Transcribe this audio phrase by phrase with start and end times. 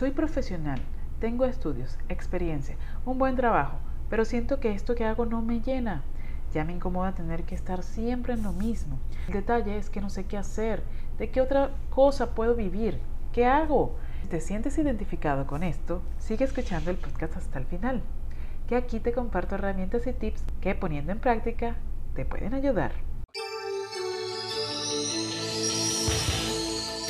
[0.00, 0.80] soy profesional,
[1.20, 3.76] tengo estudios, experiencia, un buen trabajo,
[4.08, 6.00] pero siento que esto que hago no me llena.
[6.54, 8.98] Ya me incomoda tener que estar siempre en lo mismo.
[9.26, 10.82] El detalle es que no sé qué hacer,
[11.18, 12.98] de qué otra cosa puedo vivir,
[13.34, 13.94] qué hago.
[14.22, 18.00] Si te sientes identificado con esto, sigue escuchando el podcast hasta el final,
[18.68, 21.76] que aquí te comparto herramientas y tips que poniendo en práctica
[22.14, 23.09] te pueden ayudar.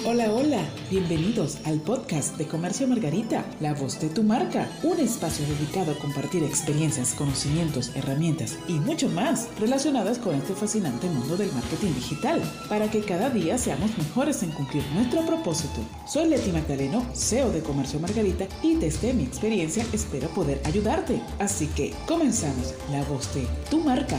[0.02, 5.45] Hola, hola, bienvenidos al podcast de Comercio Margarita, la voz de tu marca, un espacio
[5.46, 11.52] dedicado a compartir experiencias, conocimientos, herramientas y mucho más relacionadas con este fascinante mundo del
[11.52, 15.80] marketing digital, para que cada día seamos mejores en cumplir nuestro propósito.
[16.06, 21.20] Soy Leti Magdaleno, CEO de Comercio Margarita y desde mi experiencia espero poder ayudarte.
[21.38, 24.16] Así que comenzamos, la voz de tu marca.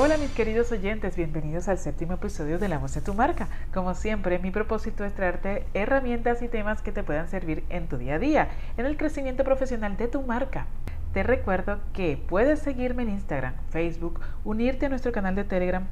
[0.00, 3.48] Hola mis queridos oyentes, bienvenidos al séptimo episodio de La Voz de tu Marca.
[3.74, 7.98] Como siempre, mi propósito es traerte herramientas y temas que te puedan servir en tu
[7.98, 10.66] día a día, en el crecimiento profesional de tu marca.
[11.12, 15.88] Te recuerdo que puedes seguirme en Instagram, Facebook, unirte a nuestro canal de Telegram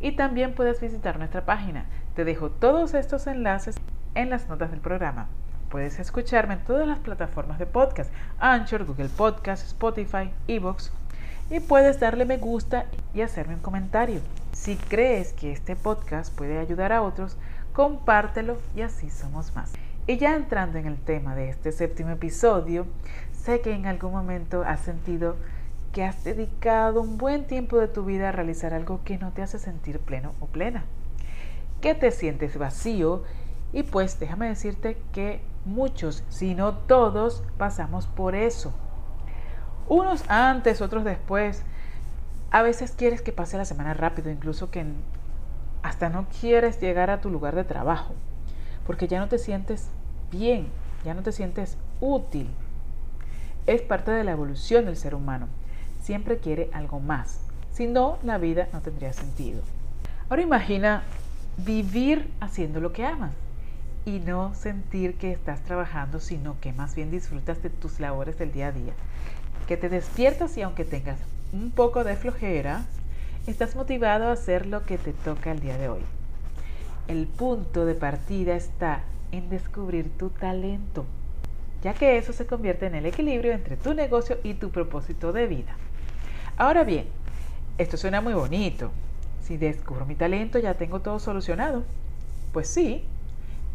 [0.00, 1.84] y también puedes visitar nuestra página.
[2.16, 3.76] Te dejo todos estos enlaces
[4.14, 5.28] en las notas del programa.
[5.68, 10.94] Puedes escucharme en todas las plataformas de podcast, Anchor, Google Podcast, Spotify, Evox,
[11.50, 14.20] y puedes darle me gusta y hacerme un comentario.
[14.52, 17.36] Si crees que este podcast puede ayudar a otros,
[17.72, 19.72] compártelo y así somos más.
[20.06, 22.86] Y ya entrando en el tema de este séptimo episodio,
[23.32, 25.36] sé que en algún momento has sentido
[25.92, 29.42] que has dedicado un buen tiempo de tu vida a realizar algo que no te
[29.42, 30.84] hace sentir pleno o plena,
[31.80, 33.24] que te sientes vacío
[33.72, 38.72] y pues déjame decirte que muchos, si no todos, pasamos por eso
[39.90, 41.64] unos antes, otros después.
[42.50, 44.84] A veces quieres que pase la semana rápido, incluso que
[45.82, 48.14] hasta no quieres llegar a tu lugar de trabajo,
[48.86, 49.88] porque ya no te sientes
[50.32, 50.66] bien,
[51.04, 52.48] ya no te sientes útil.
[53.66, 55.46] Es parte de la evolución del ser humano.
[56.00, 57.40] Siempre quiere algo más.
[57.72, 59.62] Si no, la vida no tendría sentido.
[60.28, 61.04] Ahora imagina
[61.56, 63.32] vivir haciendo lo que amas
[64.04, 68.52] y no sentir que estás trabajando, sino que más bien disfrutas de tus labores del
[68.52, 68.92] día a día
[69.68, 71.20] que te despiertas y aunque tengas
[71.52, 72.84] un poco de flojera,
[73.46, 76.00] estás motivado a hacer lo que te toca el día de hoy.
[77.08, 79.02] El punto de partida está
[79.32, 81.04] en descubrir tu talento,
[81.82, 85.46] ya que eso se convierte en el equilibrio entre tu negocio y tu propósito de
[85.46, 85.76] vida.
[86.56, 87.06] Ahora bien,
[87.78, 88.92] esto suena muy bonito.
[89.42, 91.82] Si descubro mi talento ya tengo todo solucionado.
[92.52, 93.04] Pues sí,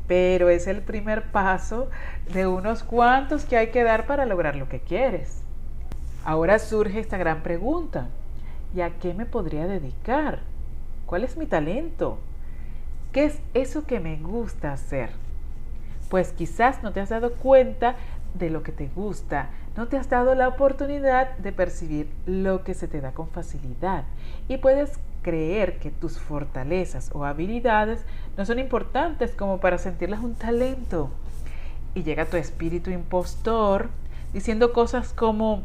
[0.07, 1.89] pero es el primer paso
[2.31, 5.44] de unos cuantos que hay que dar para lograr lo que quieres.
[6.25, 8.09] Ahora surge esta gran pregunta.
[8.75, 10.39] ¿Y a qué me podría dedicar?
[11.05, 12.17] ¿Cuál es mi talento?
[13.11, 15.11] ¿Qué es eso que me gusta hacer?
[16.09, 17.95] Pues quizás no te has dado cuenta
[18.33, 22.73] de lo que te gusta, no te has dado la oportunidad de percibir lo que
[22.73, 24.03] se te da con facilidad
[24.49, 28.03] y puedes creer que tus fortalezas o habilidades
[28.35, 31.11] no son importantes como para sentirlas un talento.
[31.93, 33.89] Y llega tu espíritu impostor
[34.33, 35.63] diciendo cosas como,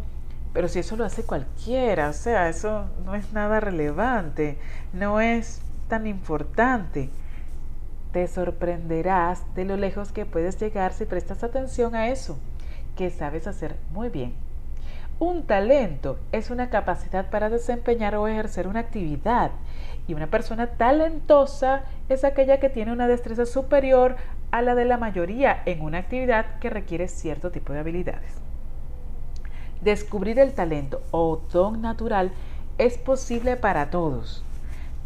[0.52, 4.58] pero si eso lo hace cualquiera, o sea, eso no es nada relevante,
[4.92, 7.10] no es tan importante.
[8.12, 12.38] Te sorprenderás de lo lejos que puedes llegar si prestas atención a eso,
[12.96, 14.34] que sabes hacer muy bien.
[15.20, 19.50] Un talento es una capacidad para desempeñar o ejercer una actividad
[20.08, 24.16] y una persona talentosa es aquella que tiene una destreza superior
[24.50, 28.49] a la de la mayoría en una actividad que requiere cierto tipo de habilidades.
[29.80, 32.32] Descubrir el talento o don natural
[32.78, 34.44] es posible para todos,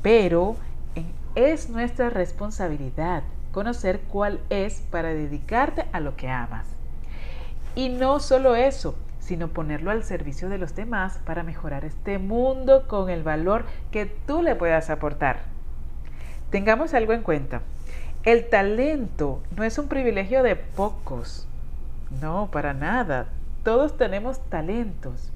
[0.03, 0.57] pero
[1.35, 6.67] es nuestra responsabilidad conocer cuál es para dedicarte a lo que amas.
[7.77, 12.87] Y no solo eso, sino ponerlo al servicio de los demás para mejorar este mundo
[12.89, 15.39] con el valor que tú le puedas aportar.
[16.51, 17.63] Tengamos algo en cuenta.
[18.25, 21.49] El talento no es un privilegio de pocos.
[22.21, 23.27] No, para nada.
[23.65, 25.33] Todos tenemos talentos.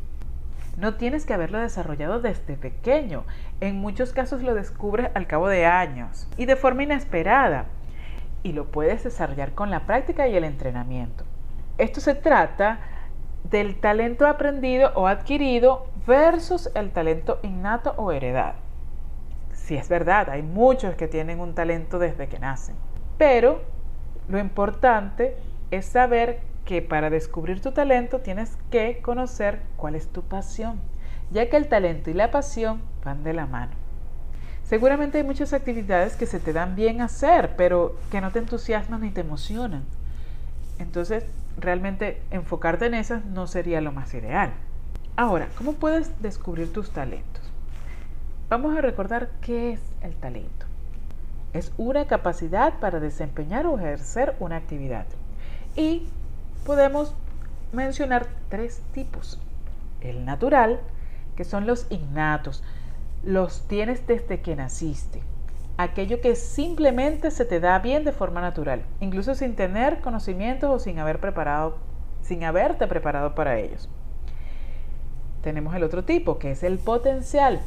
[0.76, 3.24] No tienes que haberlo desarrollado desde pequeño.
[3.60, 7.64] En muchos casos lo descubres al cabo de años y de forma inesperada.
[8.42, 11.24] Y lo puedes desarrollar con la práctica y el entrenamiento.
[11.78, 12.80] Esto se trata
[13.44, 18.58] del talento aprendido o adquirido versus el talento innato o heredado.
[19.54, 22.76] Si es verdad, hay muchos que tienen un talento desde que nacen.
[23.16, 23.62] Pero
[24.28, 25.34] lo importante
[25.70, 30.78] es saber que para descubrir tu talento tienes que conocer cuál es tu pasión,
[31.30, 33.72] ya que el talento y la pasión van de la mano.
[34.64, 39.00] Seguramente hay muchas actividades que se te dan bien hacer, pero que no te entusiasman
[39.00, 39.84] ni te emocionan.
[40.78, 41.24] Entonces,
[41.56, 44.52] realmente enfocarte en esas no sería lo más ideal.
[45.16, 47.50] Ahora, ¿cómo puedes descubrir tus talentos?
[48.50, 50.66] Vamos a recordar qué es el talento.
[51.54, 55.06] Es una capacidad para desempeñar o ejercer una actividad.
[55.74, 56.08] Y
[56.64, 57.14] podemos
[57.72, 59.40] mencionar tres tipos.
[60.00, 60.80] El natural,
[61.36, 62.62] que son los innatos,
[63.22, 65.22] los tienes desde que naciste.
[65.76, 70.78] Aquello que simplemente se te da bien de forma natural, incluso sin tener conocimientos o
[70.78, 71.76] sin haber preparado,
[72.22, 73.88] sin haberte preparado para ellos.
[75.42, 77.60] Tenemos el otro tipo, que es el potencial.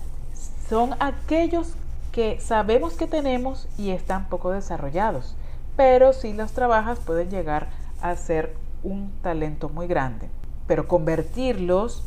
[0.67, 1.75] Son aquellos
[2.11, 5.35] que sabemos que tenemos y están poco desarrollados,
[5.77, 7.69] pero si los trabajas pueden llegar
[8.01, 8.53] a ser
[8.83, 10.29] un talento muy grande.
[10.67, 12.03] Pero convertirlos,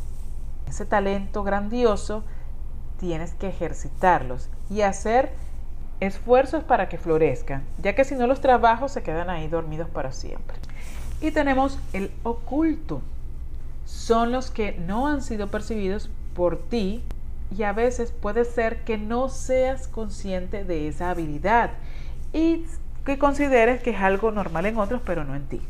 [0.67, 2.23] ese talento grandioso,
[2.99, 5.31] tienes que ejercitarlos y hacer
[5.99, 10.11] esfuerzos para que florezcan, ya que si no los trabajos se quedan ahí dormidos para
[10.11, 10.57] siempre.
[11.21, 13.01] Y tenemos el oculto.
[13.85, 17.03] Son los que no han sido percibidos por ti
[17.55, 21.71] y a veces puede ser que no seas consciente de esa habilidad
[22.33, 22.65] y
[23.05, 25.61] que consideres que es algo normal en otros pero no en ti.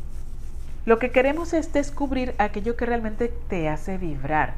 [0.86, 4.54] Lo que queremos es descubrir aquello que realmente te hace vibrar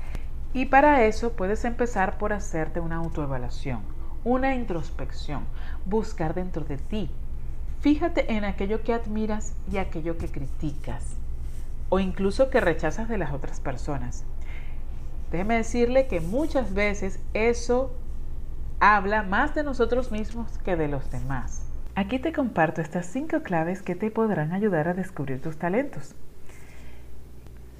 [0.52, 3.80] y para eso puedes empezar por hacerte una autoevaluación,
[4.24, 5.44] una introspección,
[5.86, 7.08] buscar dentro de ti.
[7.80, 11.16] Fíjate en aquello que admiras y aquello que criticas
[11.88, 14.24] o incluso que rechazas de las otras personas.
[15.32, 17.90] Déjeme decirle que muchas veces eso
[18.80, 21.67] habla más de nosotros mismos que de los demás.
[21.98, 26.14] Aquí te comparto estas cinco claves que te podrán ayudar a descubrir tus talentos.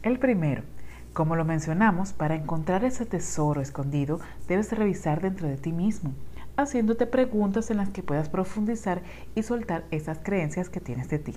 [0.02, 0.64] El primero,
[1.12, 4.18] como lo mencionamos, para encontrar ese tesoro escondido
[4.48, 6.14] debes revisar dentro de ti mismo,
[6.56, 9.02] haciéndote preguntas en las que puedas profundizar
[9.36, 11.34] y soltar esas creencias que tienes de ti.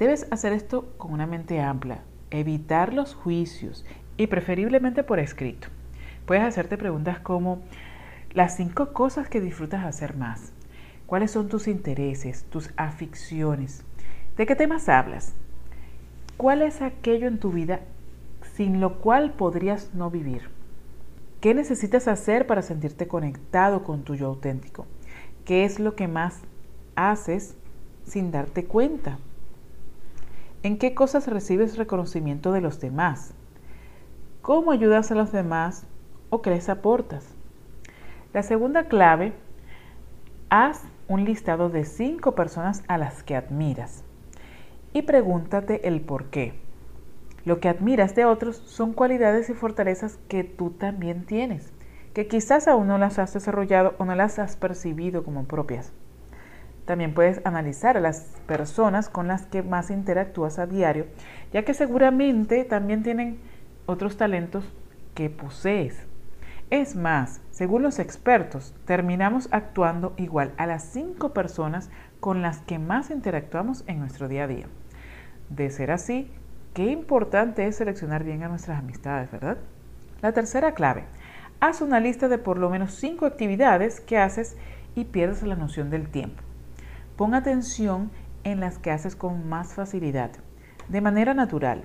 [0.00, 2.00] Debes hacer esto con una mente amplia,
[2.32, 3.86] evitar los juicios
[4.16, 5.68] y preferiblemente por escrito.
[6.26, 7.60] Puedes hacerte preguntas como
[8.32, 10.52] las cinco cosas que disfrutas hacer más.
[11.06, 13.84] ¿Cuáles son tus intereses, tus aficiones?
[14.36, 15.34] ¿De qué temas hablas?
[16.36, 17.80] ¿Cuál es aquello en tu vida
[18.56, 20.50] sin lo cual podrías no vivir?
[21.40, 24.86] ¿Qué necesitas hacer para sentirte conectado con tu yo auténtico?
[25.44, 26.40] ¿Qué es lo que más
[26.96, 27.54] haces
[28.04, 29.18] sin darte cuenta?
[30.64, 33.32] ¿En qué cosas recibes reconocimiento de los demás?
[34.42, 35.86] ¿Cómo ayudas a los demás
[36.30, 37.28] o qué les aportas?
[38.32, 39.34] La segunda clave,
[40.50, 44.04] haz un listado de cinco personas a las que admiras
[44.92, 46.54] y pregúntate el por qué.
[47.44, 51.72] Lo que admiras de otros son cualidades y fortalezas que tú también tienes,
[52.12, 55.92] que quizás aún no las has desarrollado o no las has percibido como propias.
[56.86, 61.06] También puedes analizar a las personas con las que más interactúas a diario,
[61.52, 63.38] ya que seguramente también tienen
[63.86, 64.64] otros talentos
[65.14, 66.06] que posees.
[66.70, 72.80] Es más, según los expertos, terminamos actuando igual a las cinco personas con las que
[72.80, 74.66] más interactuamos en nuestro día a día.
[75.48, 76.28] De ser así,
[76.74, 79.58] qué importante es seleccionar bien a nuestras amistades, ¿verdad?
[80.22, 81.04] La tercera clave,
[81.60, 84.56] haz una lista de por lo menos cinco actividades que haces
[84.96, 86.42] y pierdes la noción del tiempo.
[87.14, 88.10] Pon atención
[88.42, 90.32] en las que haces con más facilidad,
[90.88, 91.84] de manera natural,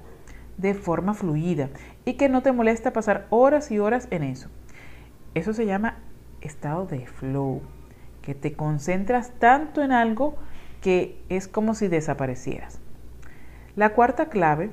[0.57, 1.69] de forma fluida
[2.03, 4.50] y que no te molesta pasar horas y horas en eso.
[5.33, 6.00] Eso se llama
[6.41, 7.61] estado de flow,
[8.21, 10.35] que te concentras tanto en algo
[10.81, 12.79] que es como si desaparecieras.
[13.75, 14.71] La cuarta clave,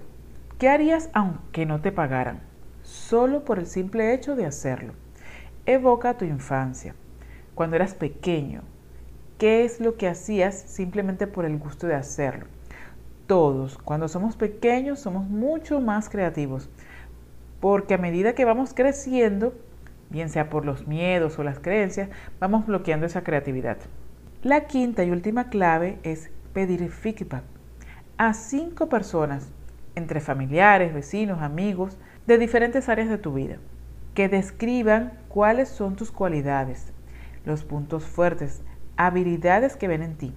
[0.58, 2.40] ¿qué harías aunque no te pagaran?
[2.82, 4.94] Solo por el simple hecho de hacerlo.
[5.66, 6.94] Evoca tu infancia,
[7.54, 8.62] cuando eras pequeño.
[9.38, 12.46] ¿Qué es lo que hacías simplemente por el gusto de hacerlo?
[13.28, 16.68] todos, cuando somos pequeños, somos mucho más creativos,
[17.60, 19.52] porque a medida que vamos creciendo,
[20.10, 22.08] bien sea por los miedos o las creencias,
[22.40, 23.78] vamos bloqueando esa creatividad.
[24.42, 27.42] La quinta y última clave es pedir feedback
[28.16, 29.48] a cinco personas,
[29.94, 33.58] entre familiares, vecinos, amigos, de diferentes áreas de tu vida,
[34.14, 36.92] que describan cuáles son tus cualidades,
[37.44, 38.62] los puntos fuertes,
[38.96, 40.34] habilidades que ven en ti.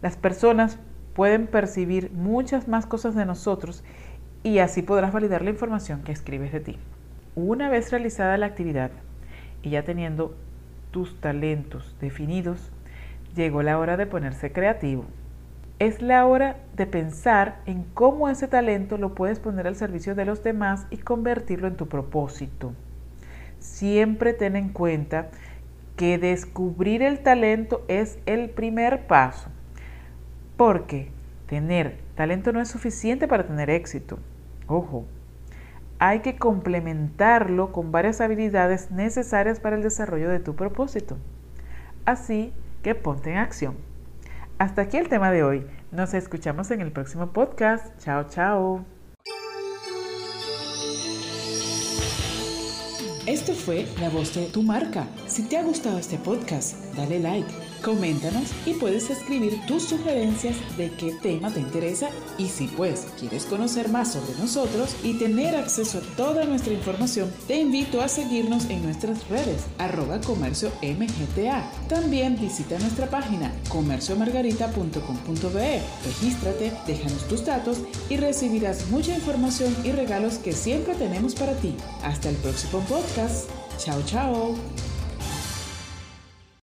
[0.00, 0.78] Las personas
[1.14, 3.84] pueden percibir muchas más cosas de nosotros
[4.42, 6.78] y así podrás validar la información que escribes de ti.
[7.34, 8.90] Una vez realizada la actividad
[9.62, 10.34] y ya teniendo
[10.90, 12.70] tus talentos definidos,
[13.34, 15.04] llegó la hora de ponerse creativo.
[15.78, 20.24] Es la hora de pensar en cómo ese talento lo puedes poner al servicio de
[20.24, 22.72] los demás y convertirlo en tu propósito.
[23.58, 25.30] Siempre ten en cuenta
[25.96, 29.48] que descubrir el talento es el primer paso
[30.56, 31.10] porque
[31.52, 34.18] Tener talento no es suficiente para tener éxito.
[34.66, 35.04] Ojo,
[36.04, 41.16] hay que complementarlo con varias habilidades necesarias para el desarrollo de tu propósito.
[42.04, 43.76] Así que ponte en acción.
[44.58, 45.64] Hasta aquí el tema de hoy.
[45.92, 47.96] Nos escuchamos en el próximo podcast.
[47.98, 48.84] Chao, chao.
[53.26, 55.06] Esto fue La Voz de tu Marca.
[55.28, 60.92] Si te ha gustado este podcast, dale like Coméntanos y puedes escribir tus sugerencias de
[60.92, 65.98] qué tema te interesa y si pues quieres conocer más sobre nosotros y tener acceso
[65.98, 71.68] a toda nuestra información, te invito a seguirnos en nuestras redes arroba comercio mgta.
[71.88, 75.82] También visita nuestra página comerciomargarita.com.be.
[76.04, 81.74] Regístrate, déjanos tus datos y recibirás mucha información y regalos que siempre tenemos para ti.
[82.04, 83.50] Hasta el próximo podcast.
[83.78, 84.91] Chao, chao.